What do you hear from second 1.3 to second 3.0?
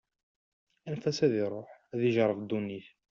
iṛuḥ, ad ijeṛṛeb ddunit.